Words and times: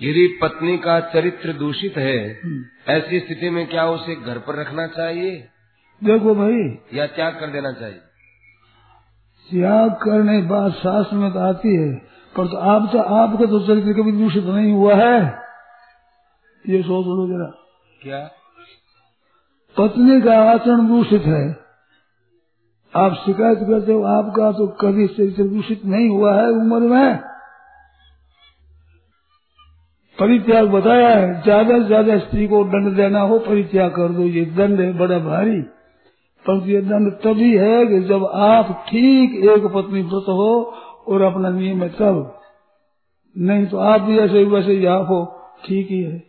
यदि 0.00 0.38
पत्नी 0.42 0.78
का 0.78 1.00
चरित्र 1.00 1.52
दूषित 1.52 1.96
है 1.96 2.40
हम्म। 2.44 2.92
ऐसी 2.92 3.20
स्थिति 3.20 3.50
में 3.50 3.66
क्या 3.66 3.86
उसे 3.86 4.16
घर 4.16 4.38
पर 4.38 4.60
रखना 4.60 4.86
चाहिए? 4.86 5.48
देखो 6.04 6.34
भाई। 6.34 6.98
या 6.98 7.06
त्याग 7.06 7.32
कर 7.32 7.46
देना 7.46 7.72
चाहिए? 7.72 7.98
त्याग 9.50 9.90
करने 9.90 10.42
की 10.42 10.46
बात 10.46 10.72
शास्त्र 10.72 11.16
में 11.16 11.32
तो 11.32 11.38
आती 11.38 11.76
है 11.76 11.94
पर 12.36 12.46
तो 12.46 12.56
आप 12.56 12.88
तो 12.92 12.98
आपका 12.98 13.46
तो 13.46 13.66
चरित्र 13.66 13.92
कभी 13.92 14.12
दूषित 14.12 14.44
नहीं 14.44 14.72
हुआ 14.72 14.94
है। 14.94 15.22
ये 16.68 16.82
सोच 16.82 17.06
लो 17.06 17.26
जरा। 17.28 17.50
क्या? 18.02 18.30
पत्नी 19.78 20.20
का 20.20 20.50
आचरण 20.50 20.88
दूषित 20.88 21.22
है। 21.22 21.56
आप 22.96 23.14
शिकायत 23.14 23.58
करते 23.58 23.92
हो 23.92 24.02
आपका 24.02 24.52
तो 24.52 24.66
कभी 24.66 25.06
चरित्र 25.06 25.42
दूषित 25.42 25.84
नहीं 25.84 26.08
हुआ 26.08 26.36
है 26.36 26.48
उम्र 26.48 26.78
में। 26.78 27.35
परित्याग 30.18 30.68
बताया 30.68 31.08
है, 31.08 31.42
ज़्यादा 31.42 31.78
से 31.78 31.84
ज़्यादा 31.84 32.18
स्त्री 32.18 32.46
को 32.46 32.62
दंड 32.64 32.94
देना 32.96 33.20
हो, 33.20 33.38
परित्याग 33.38 33.90
कर 33.90 34.08
दो, 34.08 34.22
ये 34.22 34.44
दंड 34.56 34.80
है, 34.80 34.92
बड़ा 34.98 35.18
भारी। 35.18 35.60
परंतु 36.44 36.70
ये 36.70 36.80
दंड 36.82 37.12
तभी 37.22 37.56
है 37.56 37.86
कि 37.86 38.00
जब 38.00 38.24
आप 38.34 38.70
ठीक 38.88 39.34
एक 39.50 39.66
पत्नी 39.66 40.02
व्रत 40.02 40.28
हो 40.28 40.52
और 41.08 41.22
अपना 41.22 41.50
नियम 41.50 41.82
है 41.82 41.88
तब। 41.88 42.32
नहीं 43.36 43.66
तो 43.66 43.78
आप 43.78 44.00
भी 44.00 44.18
ऐसे 44.18 44.44
वैसे 44.44 44.72
ही 44.72 44.86
आप 44.86 45.06
हो, 45.08 45.24
ठीक 45.66 45.90
ही 45.90 46.02
है। 46.02 46.22